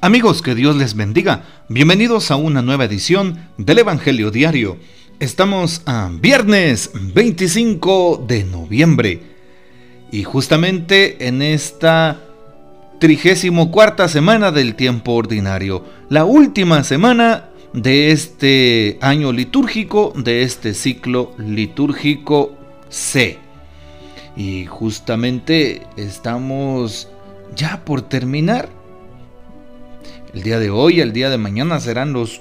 [0.00, 1.42] Amigos, que Dios les bendiga.
[1.68, 4.76] Bienvenidos a una nueva edición del Evangelio Diario.
[5.18, 9.20] Estamos a viernes 25 de noviembre.
[10.12, 12.20] Y justamente en esta
[13.00, 20.74] trigésimo cuarta semana del tiempo ordinario, la última semana de este año litúrgico, de este
[20.74, 22.56] ciclo litúrgico
[22.88, 23.38] C.
[24.36, 27.08] Y justamente estamos
[27.56, 28.77] ya por terminar
[30.34, 32.40] el día de hoy, el día de mañana serán los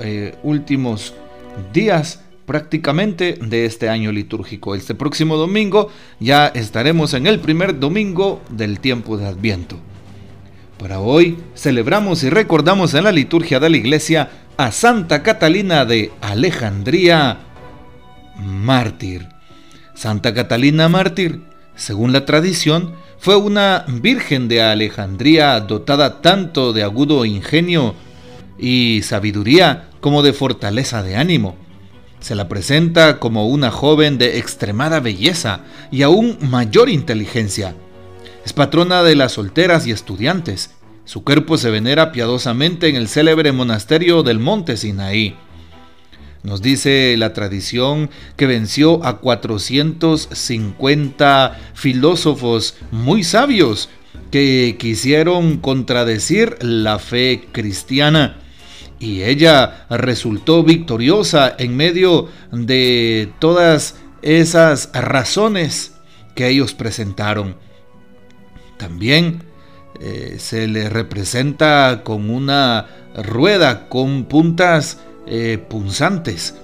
[0.00, 1.14] eh, últimos
[1.72, 4.74] días prácticamente de este año litúrgico.
[4.74, 9.76] Este próximo domingo ya estaremos en el primer domingo del tiempo de Adviento.
[10.78, 16.12] Para hoy celebramos y recordamos en la liturgia de la iglesia a Santa Catalina de
[16.20, 17.38] Alejandría,
[18.36, 19.28] mártir.
[19.94, 21.42] Santa Catalina mártir,
[21.78, 27.94] según la tradición, fue una virgen de Alejandría dotada tanto de agudo ingenio
[28.58, 31.56] y sabiduría como de fortaleza de ánimo.
[32.20, 35.60] Se la presenta como una joven de extremada belleza
[35.92, 37.76] y aún mayor inteligencia.
[38.44, 40.72] Es patrona de las solteras y estudiantes.
[41.04, 45.36] Su cuerpo se venera piadosamente en el célebre monasterio del Monte Sinaí.
[46.48, 53.90] Nos dice la tradición que venció a 450 filósofos muy sabios
[54.30, 58.38] que quisieron contradecir la fe cristiana.
[58.98, 65.96] Y ella resultó victoriosa en medio de todas esas razones
[66.34, 67.56] que ellos presentaron.
[68.78, 69.42] También
[70.00, 75.00] eh, se le representa con una rueda con puntas
[75.30, 76.54] eh, punzantes.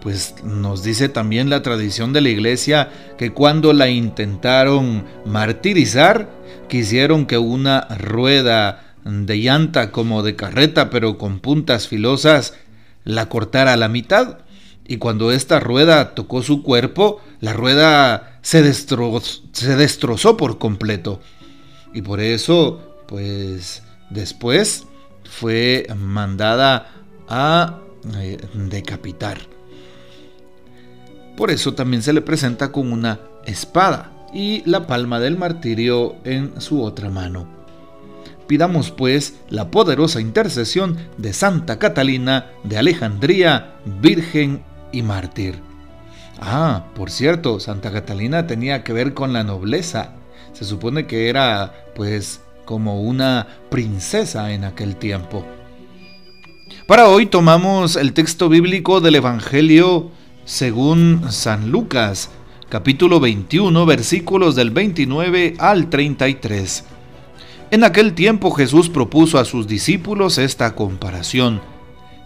[0.00, 6.28] Pues nos dice también la tradición de la iglesia que cuando la intentaron martirizar,
[6.68, 12.54] quisieron que una rueda de llanta como de carreta, pero con puntas filosas,
[13.04, 14.38] la cortara a la mitad.
[14.86, 21.20] Y cuando esta rueda tocó su cuerpo, la rueda se, se destrozó por completo.
[21.94, 24.86] Y por eso, pues después
[25.24, 26.90] fue mandada
[27.28, 27.81] a
[28.16, 29.38] eh, decapitar.
[31.36, 36.60] Por eso también se le presenta con una espada y la palma del martirio en
[36.60, 37.46] su otra mano.
[38.46, 45.60] Pidamos pues la poderosa intercesión de Santa Catalina de Alejandría, Virgen y Mártir.
[46.40, 50.14] Ah, por cierto, Santa Catalina tenía que ver con la nobleza.
[50.52, 55.46] Se supone que era pues como una princesa en aquel tiempo.
[56.86, 60.10] Para hoy tomamos el texto bíblico del Evangelio
[60.44, 62.30] según San Lucas,
[62.68, 66.84] capítulo 21, versículos del 29 al 33.
[67.70, 71.60] En aquel tiempo Jesús propuso a sus discípulos esta comparación.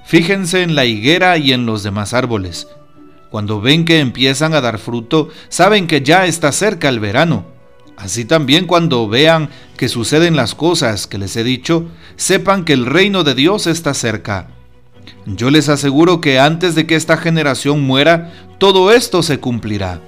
[0.07, 2.67] Fíjense en la higuera y en los demás árboles.
[3.31, 7.45] Cuando ven que empiezan a dar fruto, saben que ya está cerca el verano.
[7.97, 11.87] Así también cuando vean que suceden las cosas que les he dicho,
[12.17, 14.49] sepan que el reino de Dios está cerca.
[15.25, 20.01] Yo les aseguro que antes de que esta generación muera, todo esto se cumplirá.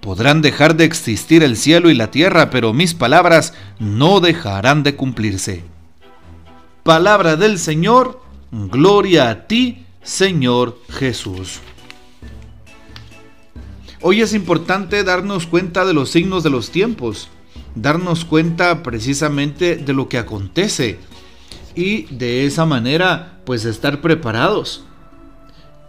[0.00, 4.96] Podrán dejar de existir el cielo y la tierra, pero mis palabras no dejarán de
[4.96, 5.62] cumplirse.
[6.82, 8.20] Palabra del Señor,
[8.50, 11.60] gloria a ti, Señor Jesús.
[14.04, 17.28] Hoy es importante darnos cuenta de los signos de los tiempos,
[17.76, 20.98] darnos cuenta precisamente de lo que acontece
[21.76, 24.84] y de esa manera pues estar preparados.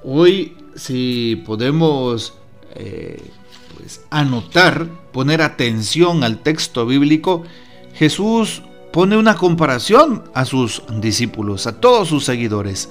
[0.04, 2.36] Hoy si podemos
[2.76, 3.20] eh,
[3.76, 7.42] pues, anotar, poner atención al texto bíblico,
[7.96, 12.90] Jesús pone una comparación a sus discípulos, a todos sus seguidores,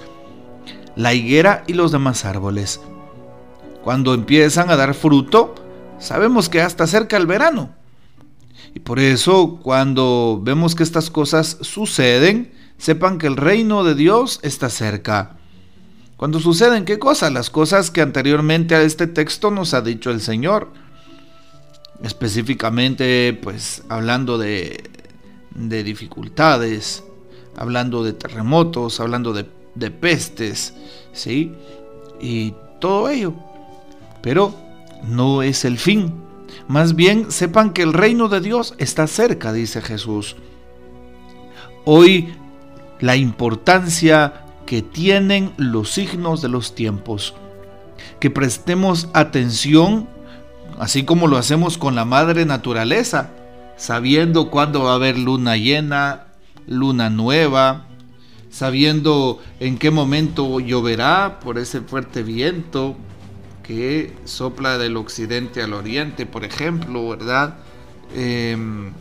[0.97, 2.81] la higuera y los demás árboles.
[3.83, 5.55] Cuando empiezan a dar fruto,
[5.99, 7.71] sabemos que hasta cerca el verano.
[8.75, 14.41] Y por eso cuando vemos que estas cosas suceden, sepan que el reino de Dios
[14.43, 15.37] está cerca.
[16.17, 17.33] Cuando suceden qué cosas?
[17.33, 20.69] Las cosas que anteriormente a este texto nos ha dicho el Señor.
[22.03, 24.91] Específicamente, pues hablando de,
[25.55, 27.03] de dificultades,
[27.57, 30.75] hablando de terremotos, hablando de, de pestes,
[31.13, 31.53] ¿sí?
[32.21, 33.35] Y todo ello
[34.23, 34.55] pero
[35.03, 36.15] no es el fin.
[36.69, 40.37] Más bien sepan que el reino de Dios está cerca, dice Jesús.
[41.85, 42.35] Hoy
[43.01, 47.35] la importancia que tienen los signos de los tiempos.
[48.21, 50.09] Que prestemos atención,
[50.79, 53.31] así como lo hacemos con la madre naturaleza,
[53.77, 56.27] sabiendo cuándo va a haber luna llena,
[56.67, 57.87] luna nueva,
[58.51, 62.97] sabiendo en qué momento lloverá por ese fuerte viento
[63.73, 67.55] que sopla del occidente al oriente, por ejemplo, ¿verdad?
[68.15, 68.93] Em,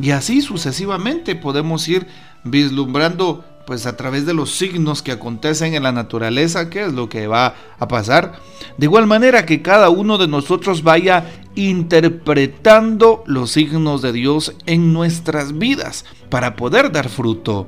[0.00, 2.06] y así sucesivamente podemos ir
[2.44, 7.10] vislumbrando pues a través de los signos que acontecen en la naturaleza, qué es lo
[7.10, 8.40] que va a pasar.
[8.78, 14.94] De igual manera que cada uno de nosotros vaya interpretando los signos de Dios en
[14.94, 17.66] nuestras vidas para poder dar fruto.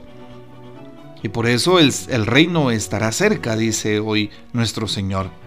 [1.22, 5.44] Y por eso el, el reino estará cerca, dice hoy nuestro Señor.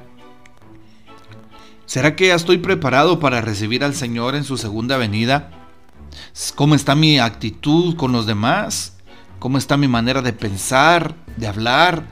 [1.87, 5.51] ¿Será que ya estoy preparado para recibir al Señor en su segunda venida?
[6.55, 8.97] ¿Cómo está mi actitud con los demás?
[9.39, 12.03] ¿Cómo está mi manera de pensar, de hablar,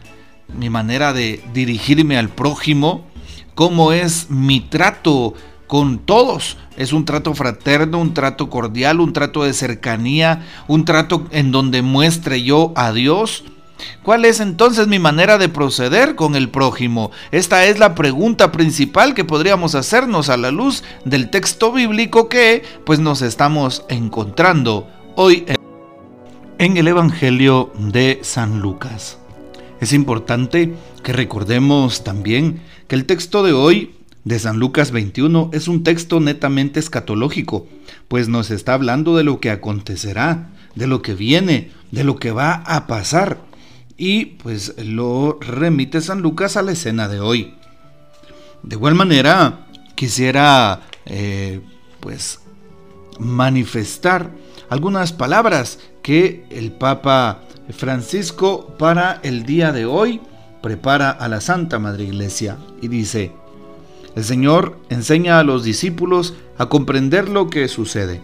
[0.48, 3.06] mi manera de dirigirme al prójimo?
[3.54, 5.34] ¿Cómo es mi trato
[5.68, 6.56] con todos?
[6.78, 11.82] ¿Es un trato fraterno, un trato cordial, un trato de cercanía, un trato en donde
[11.82, 13.44] muestre yo a Dios?
[14.04, 17.12] ¿Cuál es entonces mi manera de proceder con el prójimo?
[17.32, 22.64] Esta es la pregunta principal que podríamos hacernos a la luz del texto bíblico que
[22.86, 25.46] pues nos estamos encontrando hoy
[26.58, 29.18] en el Evangelio de San Lucas.
[29.82, 30.74] Es importante
[31.04, 36.20] que recordemos también que el texto de hoy de San Lucas 21 es un texto
[36.20, 37.68] netamente escatológico,
[38.08, 42.32] pues nos está hablando de lo que acontecerá, de lo que viene, de lo que
[42.32, 43.40] va a pasar
[43.98, 47.56] y pues lo remite San Lucas a la escena de hoy.
[48.64, 51.62] De igual manera, quisiera eh,
[52.00, 52.40] pues
[53.20, 54.32] manifestar
[54.70, 60.22] algunas palabras que el Papa Francisco para el día de hoy
[60.62, 63.32] prepara a la Santa Madre Iglesia y dice,
[64.16, 68.22] el Señor enseña a los discípulos a comprender lo que sucede.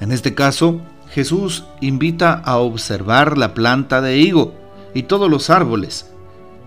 [0.00, 0.80] En este caso,
[1.10, 4.59] Jesús invita a observar la planta de higo
[4.94, 6.10] y todos los árboles,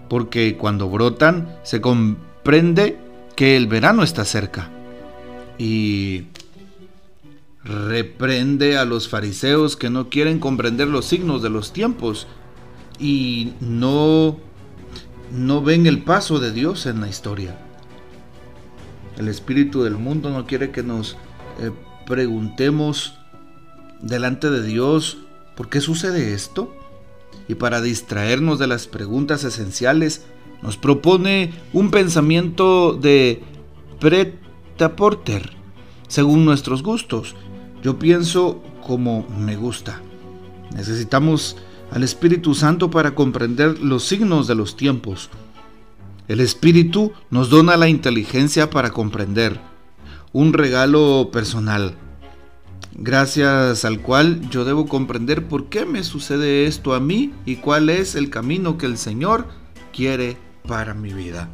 [0.10, 2.98] porque cuando brotan se comprende
[3.36, 4.70] que el verano está cerca.
[5.58, 6.25] Y
[7.64, 12.28] reprende a los fariseos que no quieren comprender los signos de los tiempos
[13.00, 14.38] y no
[15.31, 17.58] no ven el paso de Dios en la historia.
[19.18, 21.18] El espíritu del mundo no quiere que nos
[21.60, 21.72] eh,
[22.06, 23.18] preguntemos
[24.02, 25.18] delante de Dios
[25.56, 26.75] por qué sucede esto
[27.48, 30.24] y para distraernos de las preguntas esenciales,
[30.62, 33.44] nos propone un pensamiento de
[34.00, 35.51] preta porter,
[36.07, 37.36] según nuestros gustos.
[37.84, 40.01] Yo pienso como me gusta.
[40.74, 41.57] Necesitamos
[41.92, 45.30] al Espíritu Santo para comprender los signos de los tiempos.
[46.28, 49.60] El Espíritu nos dona la inteligencia para comprender,
[50.31, 51.96] un regalo personal
[52.94, 57.90] gracias al cual yo debo comprender por qué me sucede esto a mí y cuál
[57.90, 59.48] es el camino que el Señor
[59.92, 60.38] quiere
[60.68, 61.50] para mi vida.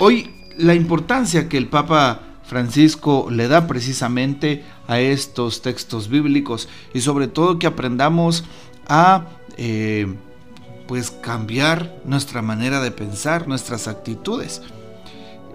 [0.00, 7.00] Hoy la importancia que el Papa Francisco le da precisamente a estos textos bíblicos y
[7.00, 8.44] sobre todo que aprendamos
[8.88, 9.26] a
[9.56, 10.06] eh,
[10.86, 14.62] pues cambiar nuestra manera de pensar, nuestras actitudes.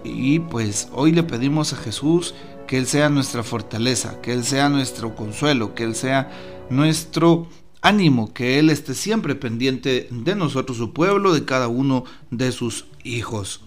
[0.03, 2.33] Y pues hoy le pedimos a Jesús
[2.67, 6.29] que Él sea nuestra fortaleza, que Él sea nuestro consuelo, que Él sea
[6.69, 7.47] nuestro
[7.81, 12.85] ánimo, que Él esté siempre pendiente de nosotros, su pueblo, de cada uno de sus
[13.03, 13.61] hijos.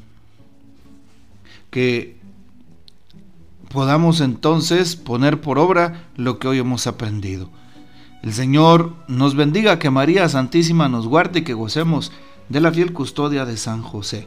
[1.70, 2.16] Que
[3.68, 7.50] podamos entonces poner por obra lo que hoy hemos aprendido.
[8.22, 12.12] El Señor nos bendiga, que María Santísima nos guarde y que gocemos
[12.48, 14.26] de la fiel custodia de San José